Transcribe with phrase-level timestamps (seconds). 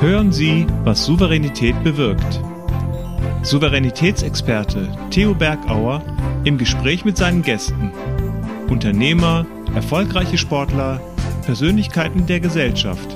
[0.00, 2.40] Hören Sie, was Souveränität bewirkt.
[3.42, 6.02] Souveränitätsexperte Theo Bergauer
[6.44, 7.92] im Gespräch mit seinen Gästen.
[8.70, 9.44] Unternehmer,
[9.74, 11.02] erfolgreiche Sportler,
[11.44, 13.14] Persönlichkeiten der Gesellschaft.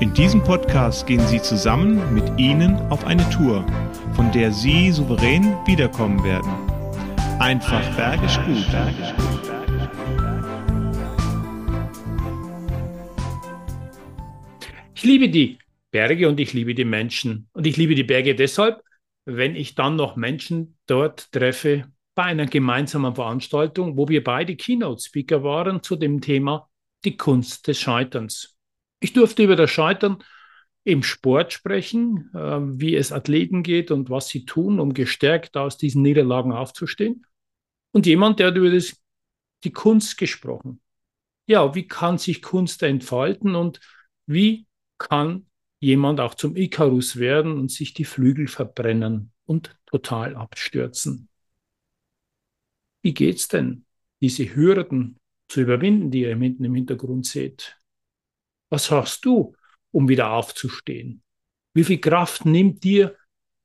[0.00, 3.66] In diesem Podcast gehen Sie zusammen mit Ihnen auf eine Tour,
[4.14, 6.50] von der Sie souverän wiederkommen werden.
[7.40, 8.66] Einfach bergisch gut.
[14.94, 15.58] Ich liebe die
[15.90, 17.48] Berge und ich liebe die Menschen.
[17.52, 18.82] Und ich liebe die Berge deshalb,
[19.24, 25.42] wenn ich dann noch Menschen dort treffe bei einer gemeinsamen Veranstaltung, wo wir beide Keynote-Speaker
[25.42, 26.68] waren zu dem Thema
[27.04, 28.56] die Kunst des Scheiterns.
[29.00, 30.22] Ich durfte über das Scheitern
[30.84, 35.76] im Sport sprechen, äh, wie es Athleten geht und was sie tun, um gestärkt aus
[35.76, 37.24] diesen Niederlagen aufzustehen.
[37.92, 38.96] Und jemand, der hat über das,
[39.64, 40.80] die Kunst gesprochen.
[41.46, 43.80] Ja, wie kann sich Kunst entfalten und
[44.26, 44.66] wie
[44.98, 45.46] kann
[45.80, 51.28] jemand auch zum Ikarus werden und sich die Flügel verbrennen und total abstürzen.
[53.02, 53.86] Wie geht's denn,
[54.20, 57.78] diese Hürden zu überwinden, die ihr hinten im Hintergrund seht?
[58.68, 59.56] Was hast du,
[59.90, 61.22] um wieder aufzustehen?
[61.72, 63.16] Wie viel Kraft nimmt dir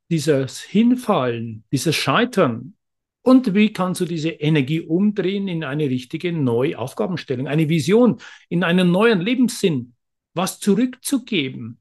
[0.10, 2.76] dieses Hinfallen, dieses Scheitern?
[3.22, 8.64] Und wie kannst du diese Energie umdrehen in eine richtige neue Aufgabenstellung, eine Vision, in
[8.64, 9.96] einen neuen Lebenssinn,
[10.34, 11.80] was zurückzugeben,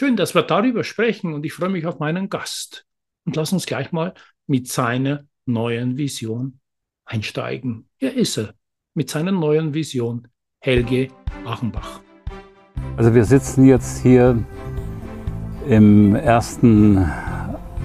[0.00, 2.86] Schön, dass wir darüber sprechen und ich freue mich auf meinen Gast.
[3.26, 4.14] Und lass uns gleich mal
[4.46, 6.58] mit seiner neuen Vision
[7.04, 7.86] einsteigen.
[7.98, 8.54] Hier ist er
[8.94, 10.26] mit seiner neuen Vision,
[10.60, 11.08] Helge
[11.44, 12.00] Achenbach.
[12.96, 14.42] Also wir sitzen jetzt hier
[15.68, 17.04] im ersten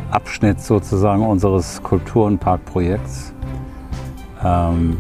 [0.10, 3.34] Abschnitt sozusagen unseres Kultur- und Parkprojekts.
[4.42, 4.96] Ähm,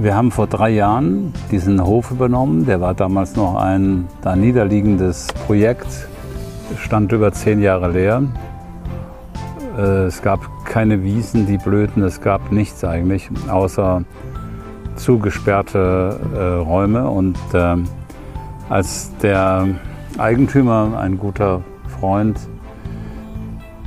[0.00, 2.66] wir haben vor drei Jahren diesen Hof übernommen.
[2.66, 6.08] Der war damals noch ein da niederliegendes Projekt,
[6.78, 8.22] stand über zehn Jahre leer.
[9.76, 14.02] Äh, es gab keine Wiesen, die blöden, es gab nichts eigentlich, außer
[14.96, 17.08] zugesperrte äh, Räume.
[17.08, 17.76] Und äh,
[18.68, 19.66] als der
[20.18, 21.62] Eigentümer, ein guter
[22.00, 22.38] Freund,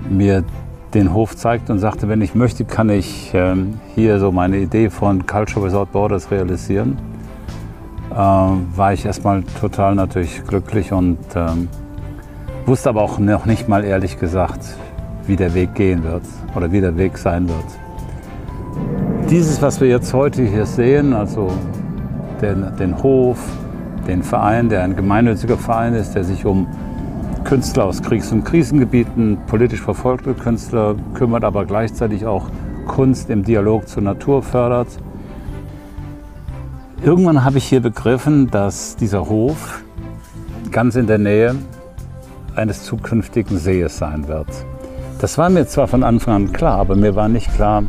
[0.10, 0.44] mir
[0.94, 4.90] den Hof zeigt und sagte, wenn ich möchte, kann ich ähm, hier so meine Idee
[4.90, 6.98] von Culture Without Borders realisieren.
[8.12, 11.70] Ähm, war ich erstmal total natürlich glücklich und ähm,
[12.66, 14.66] wusste aber auch noch nicht mal ehrlich gesagt,
[15.28, 16.24] wie der Weg gehen wird
[16.56, 19.30] oder wie der Weg sein wird.
[19.30, 21.52] Dieses, was wir jetzt heute hier sehen, also
[22.42, 23.40] den, den Hof,
[24.08, 26.68] den Verein, der ein gemeinnütziger Verein ist, der sich um
[27.52, 32.46] Künstler aus Kriegs- und Krisengebieten, politisch verfolgte Künstler, kümmert aber gleichzeitig auch
[32.88, 34.88] Kunst im Dialog zur Natur fördert.
[37.04, 39.84] Irgendwann habe ich hier begriffen, dass dieser Hof
[40.72, 41.56] ganz in der Nähe
[42.56, 44.48] eines zukünftigen Sees sein wird.
[45.20, 47.84] Das war mir zwar von Anfang an klar, aber mir war nicht klar,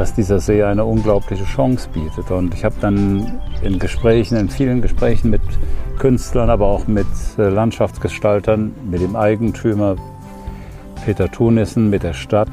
[0.00, 2.30] dass dieser See eine unglaubliche Chance bietet.
[2.30, 5.42] Und ich habe dann in Gesprächen, in vielen Gesprächen mit
[5.98, 7.06] Künstlern, aber auch mit
[7.36, 9.96] äh, Landschaftsgestaltern, mit dem Eigentümer
[11.04, 12.48] Peter Tunissen, mit der Stadt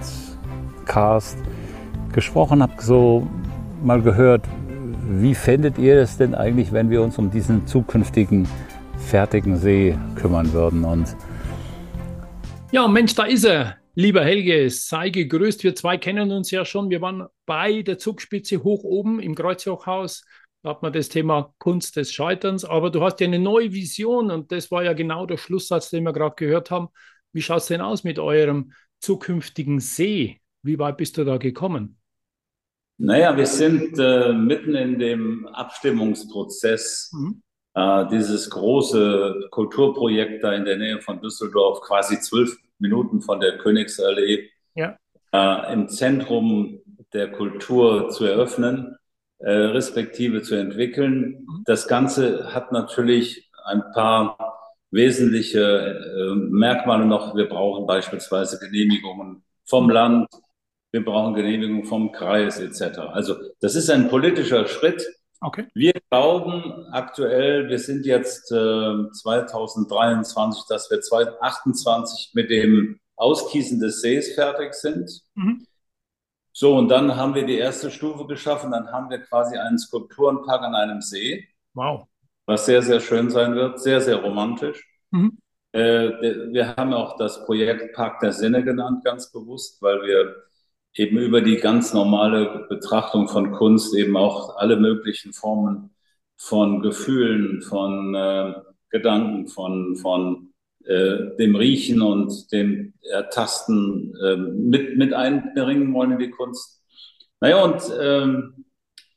[0.84, 1.38] Karst
[2.12, 3.25] gesprochen, habe so
[3.81, 4.44] mal gehört,
[5.09, 8.46] wie fändet ihr es denn eigentlich, wenn wir uns um diesen zukünftigen
[8.97, 10.84] fertigen See kümmern würden?
[10.84, 11.16] Und
[12.72, 13.78] ja, Mensch, da ist er.
[14.00, 15.63] Lieber Helge, sei gegrüßt.
[15.63, 16.90] Wir zwei kennen uns ja schon.
[16.90, 20.24] Wir waren bei der Zugspitze hoch oben im Kreuzhochhaus
[20.63, 24.31] da hat man das Thema Kunst des Scheiterns, aber du hast ja eine neue Vision
[24.31, 26.90] und das war ja genau der Schlusssatz, den wir gerade gehört haben.
[27.31, 30.41] Wie schaut es denn aus mit eurem zukünftigen See?
[30.64, 31.97] Wie weit bist du da gekommen?
[32.97, 37.12] Naja, wir sind äh, mitten in dem Abstimmungsprozess.
[37.14, 37.44] Mhm.
[37.75, 43.58] Äh, dieses große Kulturprojekt da in der Nähe von Düsseldorf, quasi zwölf Minuten von der
[43.58, 44.98] Königsallee, ja.
[45.32, 46.80] äh, im Zentrum
[47.14, 48.98] der Kultur zu eröffnen
[49.40, 51.46] äh, respektive zu entwickeln.
[51.47, 51.64] Mhm.
[51.66, 54.38] Das Ganze hat natürlich ein paar
[54.91, 57.35] wesentliche äh, Merkmale noch.
[57.35, 60.28] Wir brauchen beispielsweise Genehmigungen vom Land,
[60.91, 63.00] wir brauchen Genehmigungen vom Kreis etc.
[63.00, 65.06] Also das ist ein politischer Schritt.
[65.41, 65.67] Okay.
[65.73, 74.01] Wir glauben aktuell, wir sind jetzt äh, 2023, dass wir 2028 mit dem Auskießen des
[74.01, 75.22] Sees fertig sind.
[75.35, 75.66] Mhm.
[76.53, 78.72] So, und dann haben wir die erste Stufe geschaffen.
[78.72, 81.47] Dann haben wir quasi einen Skulpturenpark an einem See.
[81.75, 82.07] Wow.
[82.47, 83.79] Was sehr, sehr schön sein wird.
[83.79, 84.84] Sehr, sehr romantisch.
[85.11, 85.37] Mhm.
[85.72, 86.09] Äh,
[86.51, 90.47] wir haben auch das Projekt Park der Sinne genannt, ganz bewusst, weil wir
[90.93, 95.91] eben über die ganz normale Betrachtung von Kunst eben auch alle möglichen Formen
[96.37, 98.53] von Gefühlen, von äh,
[98.89, 100.53] Gedanken, von, von
[100.85, 106.81] äh, dem Riechen und dem Ertasten äh, mit, mit einbringen wollen in die Kunst.
[107.39, 108.66] Naja, und ähm,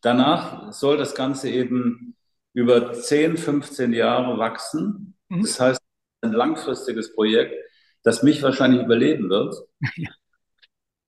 [0.02, 2.16] danach soll das Ganze eben
[2.52, 5.16] über 10, 15 Jahre wachsen.
[5.28, 5.42] Mhm.
[5.42, 5.80] Das heißt,
[6.22, 7.54] ein langfristiges Projekt,
[8.02, 9.54] das mich wahrscheinlich überleben wird.
[9.96, 10.10] Ja,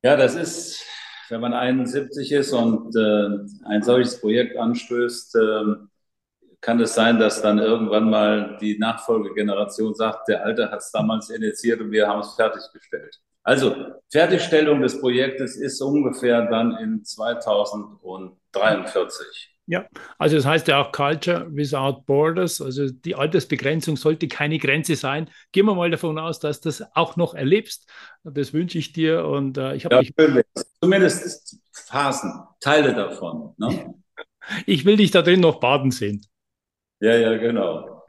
[0.03, 0.85] ja das ist,
[1.29, 3.29] wenn man 71 ist und äh,
[3.67, 5.77] ein solches Projekt anstößt, äh,
[6.61, 11.29] kann es sein, dass dann irgendwann mal die Nachfolgegeneration sagt, der Alte hat es damals
[11.31, 13.19] initiiert und wir haben es fertiggestellt.
[13.43, 13.75] Also
[14.11, 19.52] Fertigstellung des Projektes ist ungefähr dann in 2043.
[19.67, 19.87] Ja,
[20.19, 25.31] also das heißt ja auch Culture without Borders, also die Altersbegrenzung sollte keine Grenze sein.
[25.53, 27.89] Gehen wir mal davon aus, dass du das auch noch erlebst.
[28.25, 30.13] Das wünsche ich dir und äh, ich habe ja, dich.
[30.81, 33.55] Zumindest Phasen, Teile davon.
[33.57, 33.95] Ne?
[34.67, 36.27] Ich will dich da drin noch baden sehen.
[37.01, 38.05] Ja, ja, genau.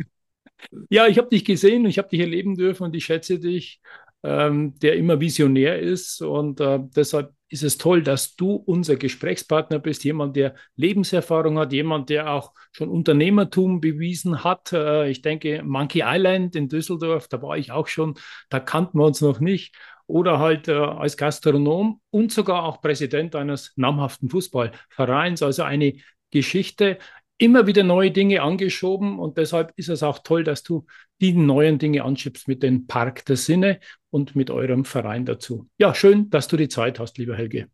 [0.90, 3.82] Ja, ich habe dich gesehen, ich habe dich erleben dürfen und ich schätze dich,
[4.24, 6.22] ähm, der immer visionär ist.
[6.22, 11.72] Und äh, deshalb ist es toll, dass du unser Gesprächspartner bist, jemand, der Lebenserfahrung hat,
[11.72, 14.74] jemand, der auch schon Unternehmertum bewiesen hat.
[14.74, 18.16] Äh, ich denke, Monkey Island in Düsseldorf, da war ich auch schon,
[18.50, 19.76] da kannten wir uns noch nicht.
[20.08, 25.44] Oder halt äh, als Gastronom und sogar auch Präsident eines namhaften Fußballvereins.
[25.44, 25.94] Also eine
[26.32, 26.98] Geschichte,
[27.38, 30.86] immer wieder neue Dinge angeschoben und deshalb ist es auch toll, dass du
[31.22, 33.80] die neuen Dinge anschiebst mit dem Park der Sinne
[34.14, 35.68] und mit eurem Verein dazu.
[35.80, 37.68] Ja, schön, dass du die Zeit hast, lieber Helge.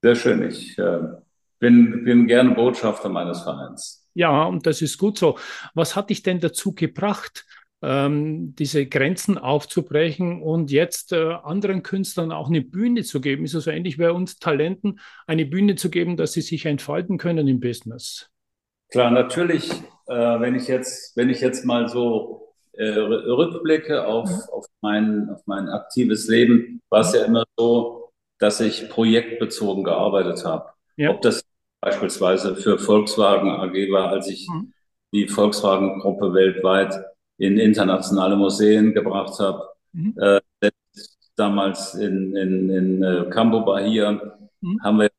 [0.00, 0.42] Sehr schön.
[0.42, 1.00] Ich äh,
[1.58, 4.08] bin, bin gerne Botschafter meines Vereins.
[4.14, 5.38] Ja, und das ist gut so.
[5.74, 7.44] Was hat dich denn dazu gebracht,
[7.82, 13.44] ähm, diese Grenzen aufzubrechen und jetzt äh, anderen Künstlern auch eine Bühne zu geben?
[13.44, 17.18] Ist es so ähnlich wie uns Talenten, eine Bühne zu geben, dass sie sich entfalten
[17.18, 18.30] können im Business?
[18.92, 19.68] Klar, natürlich,
[20.06, 22.45] äh, wenn ich jetzt, wenn ich jetzt mal so
[22.76, 24.40] äh, rückblicke auf, mhm.
[24.52, 30.44] auf, mein, auf mein aktives Leben, war es ja immer so, dass ich projektbezogen gearbeitet
[30.44, 30.70] habe.
[30.96, 31.10] Ja.
[31.10, 31.44] Ob das
[31.80, 34.72] beispielsweise für Volkswagen AG war, als ich mhm.
[35.12, 36.94] die Volkswagen-Gruppe weltweit
[37.38, 39.68] in internationale Museen gebracht habe.
[39.92, 40.14] Mhm.
[40.20, 40.40] Äh,
[41.36, 44.12] damals in, in, in äh, Campo Bahia
[44.60, 44.82] mhm.
[44.82, 45.10] haben wir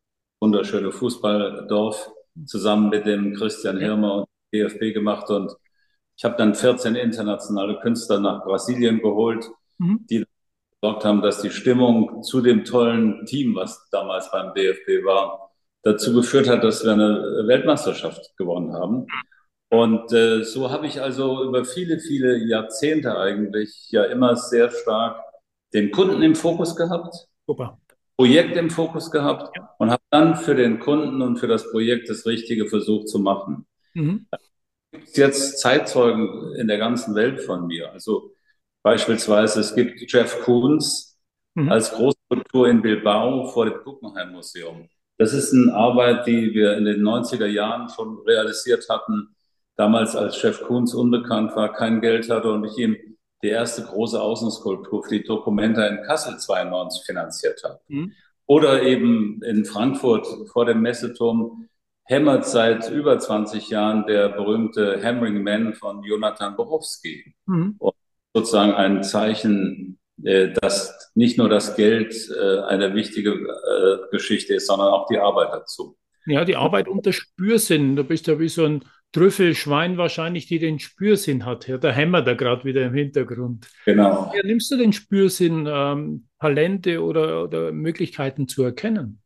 [0.42, 2.12] wunderschöne Fußballdorf
[2.46, 5.56] zusammen mit dem Christian Hirmer und DFB gemacht und
[6.18, 9.46] ich habe dann 14 internationale Künstler nach Brasilien geholt,
[9.78, 10.06] mhm.
[10.10, 10.26] die
[10.82, 15.52] gesorgt haben, dass die Stimmung zu dem tollen Team, was damals beim DFB war,
[15.84, 19.06] dazu geführt hat, dass wir eine Weltmeisterschaft gewonnen haben.
[19.70, 25.22] Und äh, so habe ich also über viele, viele Jahrzehnte eigentlich ja immer sehr stark
[25.74, 27.28] den Kunden im Fokus gehabt.
[27.46, 27.80] Super.
[28.16, 29.70] Projekt im Fokus gehabt ja.
[29.78, 33.68] und habe dann für den Kunden und für das Projekt das Richtige versucht zu machen.
[33.94, 34.26] Mhm.
[34.92, 37.92] Es gibt jetzt Zeitzeugen in der ganzen Welt von mir.
[37.92, 38.34] Also
[38.84, 41.18] beispielsweise, es gibt Jeff Koons
[41.56, 41.70] mhm.
[41.70, 44.88] als Großkultur in Bilbao vor dem Guggenheim Museum.
[45.18, 49.36] Das ist eine Arbeit, die wir in den 90er Jahren schon realisiert hatten.
[49.76, 52.96] Damals, als Chef Koons unbekannt war, kein Geld hatte und ich ihm
[53.44, 57.80] die erste große Außenskulptur für die Documenta in Kassel 92 finanziert habe.
[57.88, 58.14] Mhm.
[58.46, 61.68] Oder eben in Frankfurt vor dem Messeturm
[62.08, 67.36] hämmert seit über 20 Jahren der berühmte Hammering Man von Jonathan Borowski.
[67.46, 67.76] Mhm.
[67.78, 67.94] Und
[68.34, 74.68] sozusagen ein Zeichen, äh, dass nicht nur das Geld äh, eine wichtige äh, Geschichte ist,
[74.68, 75.98] sondern auch die Arbeit dazu.
[76.26, 77.96] Ja, die Arbeit und der Spürsinn.
[77.96, 78.84] Du bist ja wie so ein
[79.14, 81.68] Trüffelschwein wahrscheinlich, die den Spürsinn hat.
[81.68, 83.68] Ja, der hämmert da gerade wieder im Hintergrund.
[83.86, 84.32] Genau.
[84.36, 89.22] Ja, nimmst du den Spürsinn, ähm, Talente oder, oder, Möglichkeiten zu erkennen?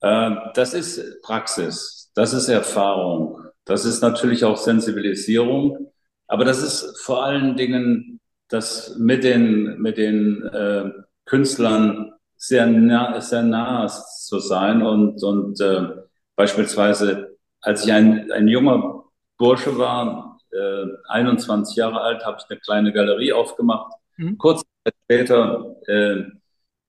[0.00, 5.92] Äh, das ist Praxis, das ist Erfahrung, das ist natürlich auch Sensibilisierung,
[6.26, 10.90] aber das ist vor allen Dingen das mit den, mit den äh,
[11.26, 15.88] Künstlern sehr nah, sehr nah zu sein und, und äh,
[16.36, 19.04] beispielsweise als ich ein, ein junger
[19.36, 23.92] Bursche war, äh, 21 Jahre alt, habe ich eine kleine Galerie aufgemacht.
[24.16, 24.38] Mhm.
[24.38, 24.62] Kurz
[25.04, 26.24] später äh,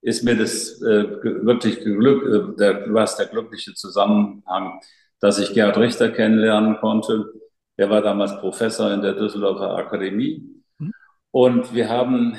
[0.02, 1.06] ist mir das äh,
[1.44, 4.80] wirklich Glück, äh, der, was der glückliche Zusammenhang,
[5.20, 7.32] dass ich Gerhard Richter kennenlernen konnte.
[7.76, 10.44] Er war damals Professor in der Düsseldorfer Akademie.
[10.78, 10.94] Mhm.
[11.32, 12.38] Und wir haben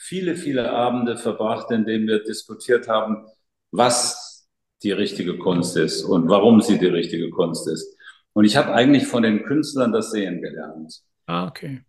[0.00, 3.26] viele, viele Abende verbracht, in denen wir diskutiert haben,
[3.70, 4.48] was
[4.82, 7.96] die richtige Kunst ist und warum sie die richtige Kunst ist.
[8.32, 11.02] Und ich habe eigentlich von den Künstlern das Sehen gelernt.
[11.26, 11.82] Ah, okay.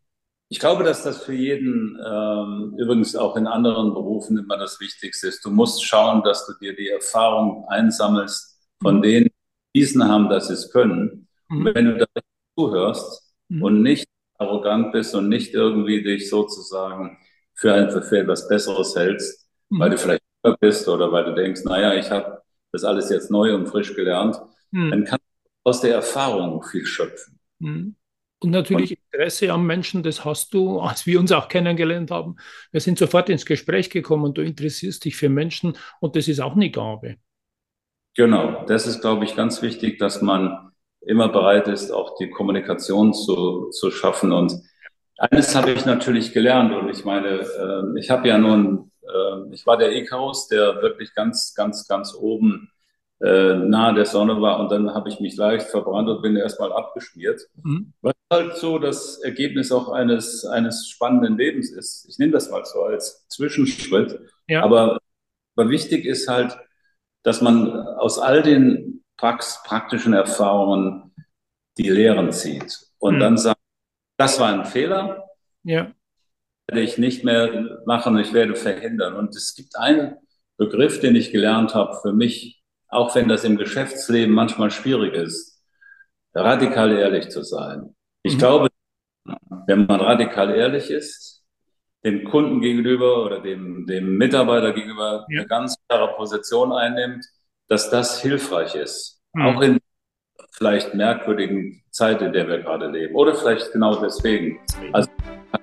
[0.51, 5.29] Ich glaube, dass das für jeden, ähm, übrigens auch in anderen Berufen immer das Wichtigste
[5.29, 5.45] ist.
[5.45, 9.01] Du musst schauen, dass du dir die Erfahrung einsammelst von mhm.
[9.01, 11.29] denen, die diesen haben, dass sie es können.
[11.47, 11.71] Mhm.
[11.73, 12.23] Wenn du das
[12.59, 13.63] zuhörst mhm.
[13.63, 14.05] und nicht
[14.39, 17.17] arrogant bist und nicht irgendwie dich sozusagen
[17.53, 19.79] für, ein, für etwas Besseres hältst, mhm.
[19.79, 20.23] weil du vielleicht
[20.59, 22.41] bist oder weil du denkst, naja, ich habe
[22.73, 24.35] das alles jetzt neu und frisch gelernt,
[24.71, 24.91] mhm.
[24.91, 27.39] dann kannst du aus der Erfahrung viel schöpfen.
[28.43, 32.37] Und natürlich Interesse am Menschen, das hast du, als wir uns auch kennengelernt haben.
[32.71, 36.39] Wir sind sofort ins Gespräch gekommen und du interessierst dich für Menschen und das ist
[36.39, 37.17] auch eine Gabe.
[38.15, 40.71] Genau, das ist, glaube ich, ganz wichtig, dass man
[41.01, 44.31] immer bereit ist, auch die Kommunikation zu, zu schaffen.
[44.31, 44.59] Und
[45.17, 49.65] eines habe ich natürlich gelernt und ich meine, äh, ich habe ja nun, äh, ich
[49.65, 52.70] war der Icarus, der wirklich ganz, ganz, ganz oben
[53.23, 56.73] äh, nahe der Sonne war und dann habe ich mich leicht verbrannt und bin erstmal
[56.73, 57.41] abgeschmiert.
[57.61, 57.93] Mhm.
[58.01, 62.07] Was halt so das Ergebnis auch eines, eines spannenden Lebens ist.
[62.09, 64.19] Ich nehme das mal so als Zwischenschritt.
[64.47, 64.63] Ja.
[64.63, 64.99] Aber,
[65.55, 66.57] aber wichtig ist halt,
[67.23, 71.13] dass man aus all den Prax praktischen Erfahrungen
[71.77, 73.19] die Lehren zieht und mhm.
[73.19, 73.61] dann sagt,
[74.17, 75.25] das war ein Fehler.
[75.63, 75.91] Ja.
[76.67, 79.15] Werde ich nicht mehr machen, ich werde verhindern.
[79.15, 80.15] Und es gibt einen
[80.57, 82.60] Begriff, den ich gelernt habe für mich,
[82.91, 85.59] auch wenn das im Geschäftsleben manchmal schwierig ist,
[86.35, 87.95] radikal ehrlich zu sein.
[88.21, 88.39] Ich mhm.
[88.39, 88.67] glaube,
[89.67, 91.43] wenn man radikal ehrlich ist,
[92.03, 95.39] dem Kunden gegenüber oder dem, dem Mitarbeiter gegenüber ja.
[95.39, 97.25] eine ganz klare Position einnimmt,
[97.67, 99.21] dass das hilfreich ist.
[99.33, 99.41] Mhm.
[99.41, 99.79] Auch in
[100.51, 103.15] vielleicht merkwürdigen Zeit, in der wir gerade leben.
[103.15, 104.59] Oder vielleicht genau deswegen.
[104.91, 105.09] Also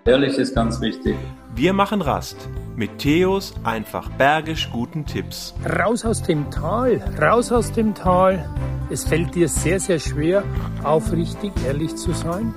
[0.08, 1.16] ehrlich ist ganz wichtig.
[1.54, 5.54] Wir machen Rast mit Theos einfach bergisch guten Tipps.
[5.78, 8.48] Raus aus dem Tal, raus aus dem Tal.
[8.90, 10.44] Es fällt dir sehr, sehr schwer,
[10.82, 12.54] aufrichtig ehrlich zu sein.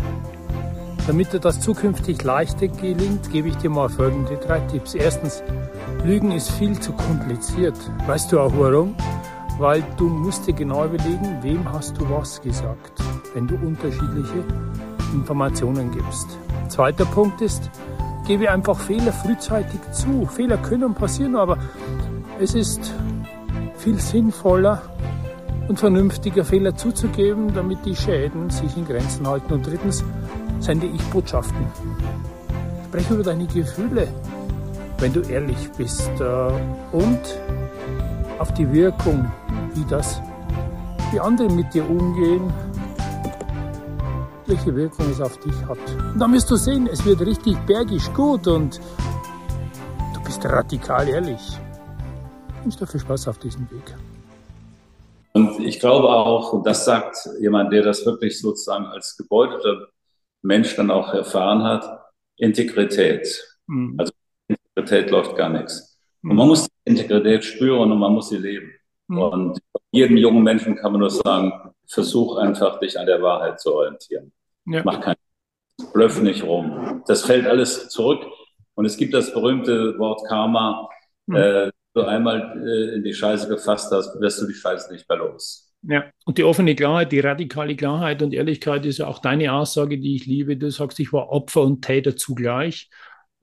[1.08, 4.94] Damit dir das zukünftig leichter gelingt, gebe ich dir mal folgende drei Tipps.
[4.94, 5.44] Erstens,
[6.06, 7.76] Lügen ist viel zu kompliziert.
[8.08, 8.96] Weißt du auch warum?
[9.58, 13.04] Weil du musst dir genau überlegen, wem hast du was gesagt,
[13.34, 14.46] wenn du unterschiedliche
[15.14, 16.38] Informationen gibst.
[16.70, 17.70] Zweiter Punkt ist,
[18.26, 20.26] gebe einfach Fehler frühzeitig zu.
[20.26, 21.58] Fehler können passieren, aber
[22.40, 22.94] es ist
[23.78, 24.82] viel sinnvoller
[25.68, 29.54] und vernünftiger, Fehler zuzugeben, damit die Schäden sich in Grenzen halten.
[29.54, 30.04] Und drittens,
[30.60, 31.66] sende ich Botschaften.
[32.86, 34.08] Spreche über deine Gefühle,
[35.00, 36.12] wenn du ehrlich bist.
[36.20, 36.52] Äh,
[36.92, 37.20] und
[38.40, 39.32] auf die Wirkung,
[39.74, 40.22] wie das,
[41.12, 42.52] wie andere mit dir umgehen,
[44.52, 45.80] welche Wirkung es auf dich hat.
[46.14, 48.82] Und dann wirst du sehen, es wird richtig bergisch gut und
[50.14, 51.40] du bist radikal ehrlich.
[52.50, 53.96] Ich wünsche dir viel Spaß auf diesem Weg.
[55.34, 59.88] Und ich glaube auch, und das sagt jemand, der das wirklich sozusagen als gebeuteter
[60.42, 61.86] Mensch dann auch erfahren hat,
[62.36, 63.42] Integrität.
[63.68, 63.96] Mhm.
[63.98, 64.12] Also
[64.50, 65.98] Integrität läuft gar nichts.
[66.24, 68.70] Und man muss die Integrität spüren und man muss sie leben.
[69.08, 69.18] Mhm.
[69.18, 69.60] Und
[69.92, 71.54] jedem jungen Menschen kann man nur sagen,
[71.88, 74.34] versuch einfach, dich an der Wahrheit zu orientieren.
[74.66, 74.82] Ja.
[74.86, 75.18] Mach keinen
[75.94, 77.04] Bluff nicht rum.
[77.08, 78.26] Das fällt alles zurück.
[78.76, 80.90] Und es gibt das berühmte Wort Karma.
[81.28, 81.36] Mhm.
[81.36, 85.18] Äh, du einmal äh, in die Scheiße gefasst hast, wirst du die Scheiße nicht mehr
[85.18, 85.72] los.
[85.84, 89.98] Ja, und die offene Klarheit, die radikale Klarheit und Ehrlichkeit ist ja auch deine Aussage,
[89.98, 90.56] die ich liebe.
[90.56, 92.90] Du sagst, ich war Opfer und Täter zugleich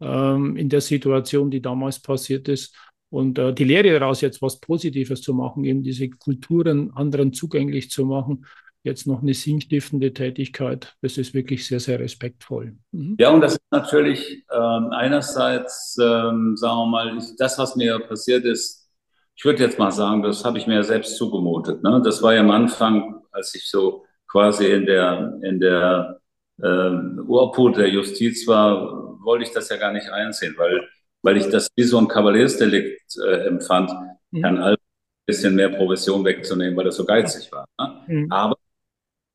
[0.01, 2.77] ähm, in der Situation, die damals passiert ist.
[3.11, 7.91] Und äh, die Lehre daraus, jetzt was Positives zu machen, eben diese Kulturen anderen zugänglich
[7.91, 8.47] zu machen,
[8.89, 10.97] jetzt noch eine sinnstiftende Tätigkeit.
[11.03, 12.77] Das ist wirklich sehr, sehr respektvoll.
[12.93, 13.17] Mhm.
[13.21, 18.45] Ja, und das ist natürlich ähm, einerseits, ähm, sagen wir mal, das, was mir passiert
[18.45, 18.89] ist,
[19.37, 21.83] ich würde jetzt mal sagen, das habe ich mir selbst zugemutet.
[21.85, 22.03] Ne?
[22.05, 26.21] Das war ja am Anfang, als ich so quasi in der, in der
[26.61, 26.91] äh,
[27.27, 30.89] Urput der Justiz war, wollte ich das ja gar nicht einsehen, weil,
[31.23, 33.93] weil ich das wie so ein Kavaliersdelikt äh, empfand,
[34.31, 34.41] mhm.
[34.41, 37.67] Herrn Albert ein bisschen mehr Provision wegzunehmen, weil er so geizig war.
[37.79, 38.03] Ne?
[38.09, 38.33] Mhm.
[38.33, 38.57] Aber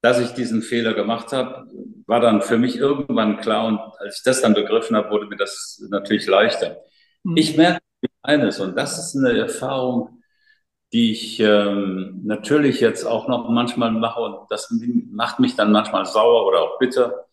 [0.03, 1.65] dass ich diesen Fehler gemacht habe,
[2.07, 3.65] war dann für mich irgendwann klar.
[3.65, 6.77] Und als ich das dann begriffen habe, wurde mir das natürlich leichter.
[7.23, 7.37] Mhm.
[7.37, 7.79] Ich merke
[8.21, 10.21] eines, und das ist eine Erfahrung,
[10.91, 14.75] die ich ähm, natürlich jetzt auch noch manchmal mache, und das
[15.09, 17.25] macht mich dann manchmal sauer oder auch bitter,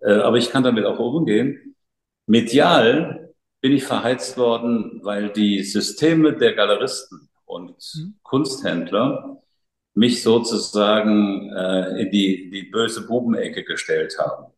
[0.00, 1.76] äh, aber ich kann damit auch umgehen.
[2.26, 3.32] Medial
[3.62, 8.16] bin ich verheizt worden, weil die Systeme der Galeristen und mhm.
[8.22, 9.40] Kunsthändler
[9.98, 14.52] mich sozusagen äh, in die, die böse Bubenecke gestellt haben.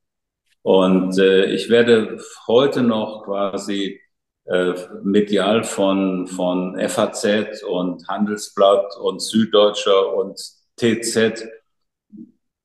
[0.63, 3.99] Und äh, ich werde heute noch quasi
[4.45, 10.39] äh, medial von, von FAZ und Handelsblatt und Süddeutscher und
[10.77, 11.49] TZ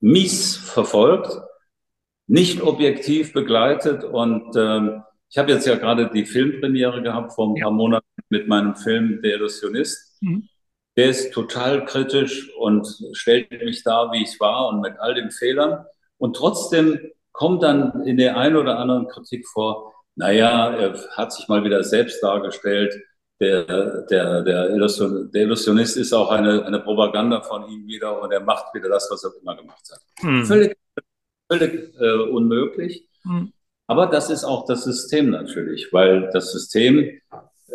[0.02, 1.30] mies verfolgt,
[2.28, 4.04] nicht objektiv begleitet.
[4.04, 8.50] Und ähm, ich habe jetzt ja gerade die Filmpremiere gehabt vor ein paar Monaten mit
[8.50, 10.22] meinem Film Der Illusionist.
[10.22, 10.50] Mhm
[10.98, 15.32] der ist total kritisch und stellt mich da, wie ich war und mit all den
[15.32, 15.86] Fehlern.
[16.18, 17.00] Und trotzdem
[17.34, 21.84] kommt dann in der einen oder anderen Kritik vor, naja, er hat sich mal wieder
[21.84, 22.96] selbst dargestellt.
[23.42, 28.32] Der, der, der, Illusion, der Illusionist ist auch eine, eine Propaganda von ihm wieder und
[28.32, 30.00] er macht wieder das, was er immer gemacht hat.
[30.22, 30.46] Hm.
[30.46, 30.78] Völlig,
[31.52, 33.10] völlig äh, unmöglich.
[33.24, 33.52] Hm.
[33.88, 37.20] Aber das ist auch das System natürlich, weil das System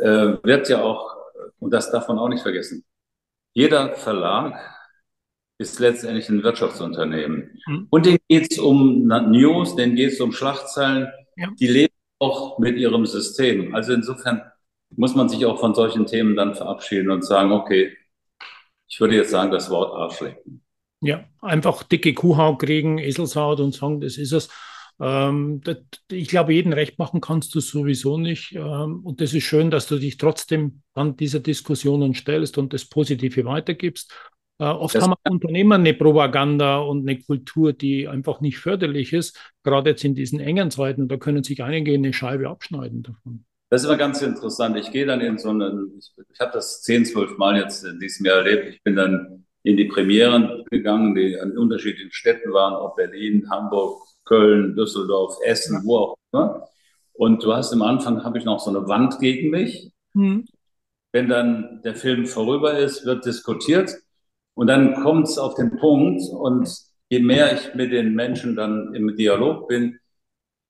[0.00, 1.14] äh, wird ja auch,
[1.58, 2.82] und das darf man auch nicht vergessen,
[3.52, 4.54] jeder Verlag
[5.59, 7.61] ist letztendlich ein Wirtschaftsunternehmen.
[7.66, 7.87] Mhm.
[7.90, 11.49] Und denen geht es um News, denen geht es um Schlagzeilen, ja.
[11.59, 13.75] die leben auch mit ihrem System.
[13.75, 14.42] Also insofern
[14.97, 17.97] muss man sich auch von solchen Themen dann verabschieden und sagen, okay,
[18.88, 20.62] ich würde jetzt sagen, das Wort Arschlecken.
[21.00, 24.49] Ja, einfach dicke Kuhhaut kriegen, Eselshaut und sagen, das ist es.
[25.00, 25.78] Ähm, das,
[26.11, 28.52] ich glaube, jeden recht machen kannst du sowieso nicht.
[28.54, 32.85] Ähm, und das ist schön, dass du dich trotzdem an dieser Diskussionen stellst und das
[32.85, 34.12] Positive weitergibst.
[34.59, 39.38] Äh, oft das haben Unternehmer eine Propaganda und eine Kultur, die einfach nicht förderlich ist,
[39.64, 41.09] gerade jetzt in diesen engen Zeiten.
[41.09, 43.47] Da können sich einige eine Scheibe abschneiden davon.
[43.71, 44.76] Das ist immer ganz interessant.
[44.76, 48.00] Ich gehe dann in so einen, ich, ich habe das zehn, zwölf Mal jetzt in
[48.00, 48.69] diesem Jahr erlebt.
[48.69, 54.02] Ich bin dann in die Premieren gegangen, die an unterschiedlichen Städten waren, ob Berlin, Hamburg,
[54.30, 56.68] Köln, Düsseldorf, Essen, wo auch immer.
[57.12, 59.90] Und du hast am Anfang, habe ich noch so eine Wand gegen mich.
[60.14, 60.46] Mhm.
[61.12, 63.92] Wenn dann der Film vorüber ist, wird diskutiert
[64.54, 66.68] und dann kommt es auf den Punkt und
[67.08, 69.99] je mehr ich mit den Menschen dann im Dialog bin,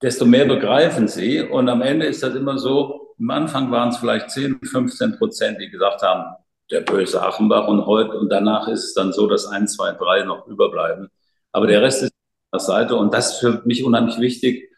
[0.01, 1.43] desto mehr begreifen sie.
[1.43, 5.61] Und am Ende ist das immer so, am Anfang waren es vielleicht 10, 15 Prozent,
[5.61, 6.35] die gesagt haben,
[6.71, 10.23] der böse Achenbach und heute, und danach ist es dann so, dass ein, zwei, drei
[10.23, 11.11] noch überbleiben.
[11.53, 12.13] Aber der Rest ist
[12.59, 14.71] Seite und das ist für mich unheimlich wichtig,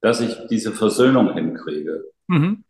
[0.00, 2.04] dass ich diese Versöhnung hinkriege.
[2.28, 2.64] Mhm.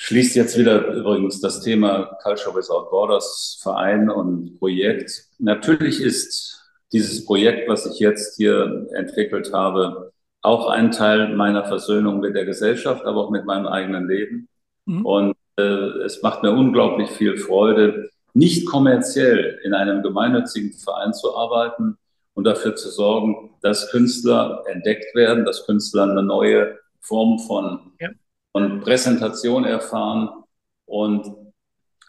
[0.00, 5.26] Schließt jetzt wieder übrigens das Thema Culture Without Borders Verein und Projekt.
[5.38, 12.20] Natürlich ist dieses Projekt, was ich jetzt hier entwickelt habe, auch ein Teil meiner Versöhnung
[12.20, 14.48] mit der Gesellschaft, aber auch mit meinem eigenen Leben.
[14.86, 15.04] Mhm.
[15.04, 15.62] Und äh,
[16.04, 21.98] es macht mir unglaublich viel Freude, nicht kommerziell in einem gemeinnützigen Verein zu arbeiten,
[22.38, 28.10] und dafür zu sorgen, dass Künstler entdeckt werden, dass Künstler eine neue Form von, ja.
[28.52, 30.44] von Präsentation erfahren.
[30.86, 31.26] Und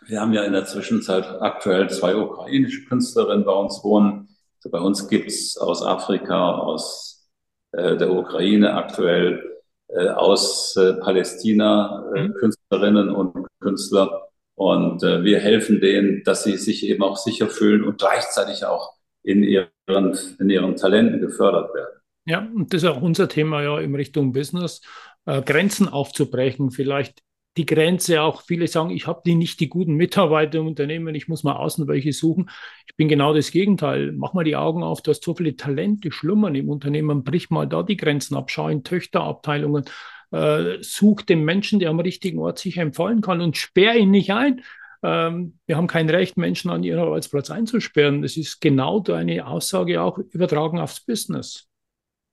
[0.05, 4.29] wir haben ja in der Zwischenzeit aktuell zwei ukrainische Künstlerinnen bei uns wohnen.
[4.57, 7.27] Also bei uns gibt's aus Afrika, aus
[7.71, 12.33] äh, der Ukraine aktuell, äh, aus äh, Palästina äh, mhm.
[12.35, 14.29] Künstlerinnen und Künstler.
[14.53, 18.98] Und äh, wir helfen denen, dass sie sich eben auch sicher fühlen und gleichzeitig auch
[19.29, 22.01] in ihren, in ihren Talenten gefördert werden.
[22.25, 24.81] Ja, und das ist auch unser Thema ja in Richtung Business,
[25.25, 27.23] äh, Grenzen aufzubrechen, vielleicht
[27.57, 31.27] die Grenze auch, viele sagen, ich habe die nicht die guten Mitarbeiter im Unternehmen, ich
[31.27, 32.49] muss mal außen welche suchen.
[32.87, 34.13] Ich bin genau das Gegenteil.
[34.13, 37.67] Mach mal die Augen auf, du hast so viele Talente schlummern im Unternehmen, brich mal
[37.67, 39.85] da die Grenzen ab, schau in Töchterabteilungen,
[40.31, 44.31] äh, such den Menschen, der am richtigen Ort sich empfallen kann und sperr ihn nicht
[44.31, 44.61] ein.
[45.01, 48.21] Ähm, wir haben kein Recht, Menschen an ihren Arbeitsplatz einzusperren.
[48.21, 51.67] Das ist genau deine Aussage auch übertragen aufs Business.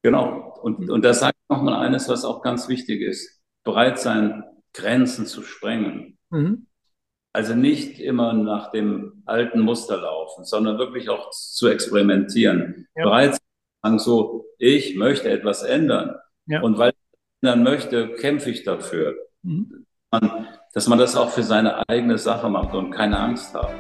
[0.03, 0.59] Genau.
[0.63, 3.41] Und, und da sage ich nochmal eines, was auch ganz wichtig ist.
[3.65, 6.19] Bereit sein, Grenzen zu sprengen.
[6.31, 6.67] Mhm.
[7.33, 12.87] Also nicht immer nach dem alten Muster laufen, sondern wirklich auch zu experimentieren.
[12.97, 13.05] Ja.
[13.05, 13.41] Bereit sein,
[13.83, 16.17] sagen so, ich möchte etwas ändern.
[16.47, 16.63] Ja.
[16.63, 19.17] Und weil ich ändern möchte, kämpfe ich dafür.
[19.43, 19.87] Mhm.
[20.11, 20.47] Man,
[20.77, 23.71] dass man das auch für seine eigene Sache macht und keine Angst hat.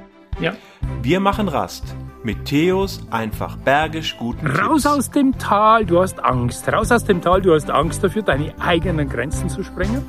[0.41, 0.55] Ja.
[1.03, 4.87] Wir machen Rast mit Theos einfach bergisch guten Raus Tipps.
[4.87, 6.67] aus dem Tal, du hast Angst.
[6.73, 10.07] Raus aus dem Tal, du hast Angst dafür, deine eigenen Grenzen zu sprengen.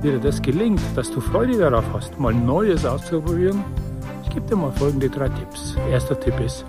[0.00, 3.64] Wie dir das gelingt, dass du Freude darauf hast, mal Neues auszuprobieren,
[4.22, 5.76] ich gebe dir mal folgende drei Tipps.
[5.90, 6.64] Erster Tipp ist,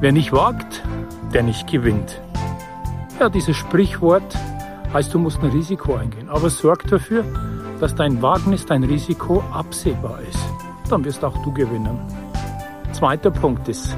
[0.00, 0.82] wer nicht wagt,
[1.32, 2.20] der nicht gewinnt.
[3.18, 4.36] Ja, dieses Sprichwort
[4.92, 6.28] heißt, du musst ein Risiko eingehen.
[6.28, 7.24] Aber sorg dafür,
[7.80, 10.44] dass dein Wagnis, dein Risiko absehbar ist.
[10.88, 11.98] Dann wirst auch du gewinnen.
[12.92, 13.96] Zweiter Punkt ist,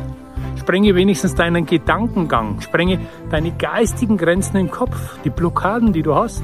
[0.58, 2.98] sprenge wenigstens deinen Gedankengang, sprenge
[3.30, 6.42] deine geistigen Grenzen im Kopf, die Blockaden, die du hast.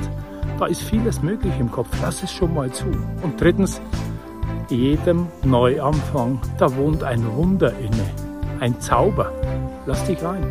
[0.58, 1.88] Da ist vieles möglich im Kopf.
[2.00, 2.86] Lass es schon mal zu.
[3.22, 3.80] Und drittens,
[4.70, 8.10] jedem Neuanfang, da wohnt ein Wunder inne,
[8.60, 9.32] ein Zauber.
[9.84, 10.46] Lass dich ein.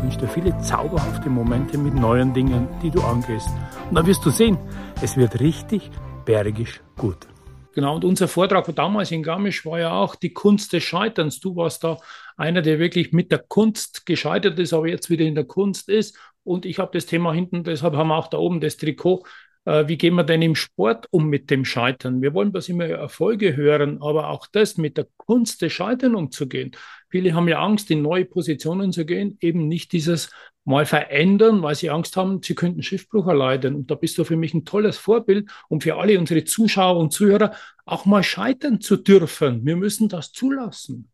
[0.00, 3.50] Ich wünsche dir viele zauberhafte Momente mit neuen Dingen, die du angehst.
[3.90, 4.56] Und dann wirst du sehen,
[5.02, 5.90] es wird richtig
[6.24, 7.28] bergisch gut.
[7.74, 11.38] Genau, und unser Vortrag von damals in Garmisch war ja auch die Kunst des Scheiterns.
[11.38, 11.98] Du warst da
[12.38, 16.16] einer, der wirklich mit der Kunst gescheitert ist, aber jetzt wieder in der Kunst ist.
[16.44, 19.24] Und ich habe das Thema hinten, deshalb haben wir auch da oben das Trikot
[19.64, 22.22] wie gehen wir denn im Sport um mit dem Scheitern?
[22.22, 26.72] Wir wollen bloß immer Erfolge hören, aber auch das mit der Kunst des Scheitern umzugehen.
[27.08, 30.30] Viele haben ja Angst, in neue Positionen zu gehen, eben nicht dieses
[30.64, 33.74] mal verändern, weil sie Angst haben, sie könnten Schiffbruch erleiden.
[33.74, 37.12] Und da bist du für mich ein tolles Vorbild, um für alle unsere Zuschauer und
[37.12, 37.52] Zuhörer
[37.84, 39.64] auch mal scheitern zu dürfen.
[39.64, 41.10] Wir müssen das zulassen.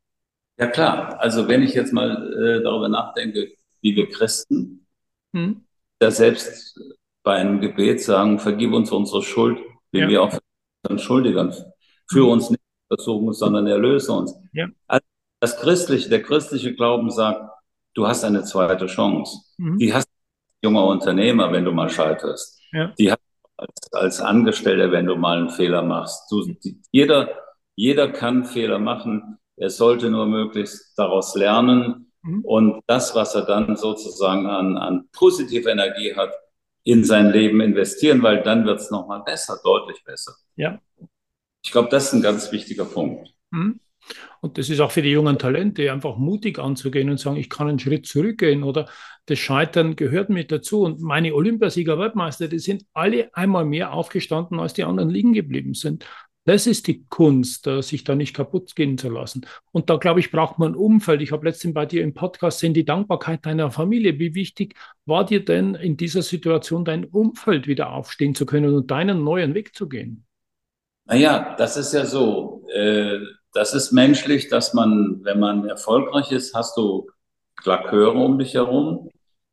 [0.59, 4.87] Ja klar, also wenn ich jetzt mal äh, darüber nachdenke, wie wir Christen
[5.35, 5.65] hm?
[5.99, 6.79] da selbst
[7.27, 9.59] bei einem Gebet sagen, vergib uns unsere Schuld,
[9.91, 10.09] wie ja.
[10.09, 10.39] wir auch
[10.85, 11.53] unseren Schuldigern.
[12.09, 14.33] Führe uns nicht versuchen, sondern erlöse uns.
[14.53, 14.69] Ja.
[14.87, 15.05] Also
[15.41, 17.51] das christliche, der christliche Glauben sagt,
[17.95, 19.39] du hast eine zweite Chance.
[19.59, 19.77] Mhm.
[19.79, 22.61] Die hast du als junger Unternehmer, wenn du mal scheiterst.
[22.71, 22.95] Ja.
[22.97, 26.31] Die hast du als, als Angestellter, wenn du mal einen Fehler machst.
[26.31, 27.29] Du, die, jeder,
[27.75, 29.39] jeder kann Fehler machen.
[29.57, 32.45] Er sollte nur möglichst daraus lernen mhm.
[32.45, 36.31] und das, was er dann sozusagen an, an positiver Energie hat,
[36.87, 40.37] in sein Leben investieren, weil dann wird es nochmal besser, deutlich besser.
[40.55, 40.81] Ja.
[41.65, 43.35] Ich glaube, das ist ein ganz wichtiger Punkt.
[43.51, 43.81] Mhm.
[44.41, 47.69] Und das ist auch für die jungen Talente, einfach mutig anzugehen und sagen, ich kann
[47.69, 48.89] einen Schritt zurückgehen oder
[49.27, 50.83] das Scheitern gehört mit dazu.
[50.83, 55.75] Und meine Olympiasieger Weltmeister, die sind alle einmal mehr aufgestanden, als die anderen liegen geblieben
[55.75, 56.07] sind.
[56.47, 59.45] Das ist die Kunst, sich da nicht kaputt gehen zu lassen.
[59.73, 61.21] Und da, glaube ich, braucht man ein Umfeld.
[61.21, 64.21] Ich habe letztens bei dir im Podcast gesehen, die Dankbarkeit deiner Familie.
[64.21, 68.93] Wie wichtig war dir denn in dieser Situation dein Umfeld wieder aufstehen zu können und
[68.93, 70.25] deinen neuen Weg zu gehen?
[71.07, 72.65] Naja, das ist ja so.
[72.73, 73.19] Äh,
[73.53, 77.11] das ist menschlich, dass man, wenn man erfolgreich ist, hast du
[77.57, 79.11] Klaköre um dich herum.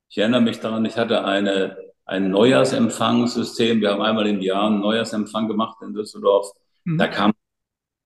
[0.10, 1.76] Ich erinnere mich daran, ich hatte eine,
[2.06, 3.82] ein Neujahrsempfangssystem.
[3.82, 6.52] Wir haben einmal im Jahr einen Neujahrsempfang gemacht in Düsseldorf.
[6.86, 6.98] Mhm.
[6.98, 7.34] Da kamen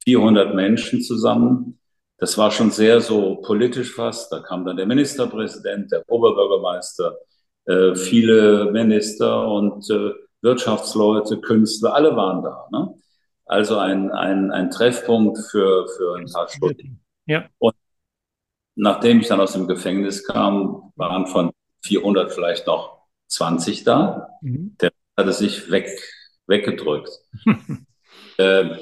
[0.04, 1.80] 400 Menschen zusammen.
[2.18, 4.32] Das war schon sehr so politisch fast.
[4.32, 7.18] Da kam dann der Ministerpräsident, der Oberbürgermeister,
[7.66, 12.68] äh, viele Minister und äh, Wirtschaftsleute, Künstler, alle waren da.
[12.72, 12.94] Ne?
[13.46, 17.02] Also ein, ein, ein Treffpunkt für, für ein paar Stunden.
[17.26, 17.46] Ja.
[17.60, 17.76] Und
[18.76, 21.52] nachdem ich dann aus dem Gefängnis kam, waren von
[21.84, 24.30] 400 vielleicht noch 20 da.
[24.42, 24.76] Mhm.
[24.80, 25.90] Der hatte sich weg,
[26.48, 27.10] weggedrückt.
[28.38, 28.82] äh,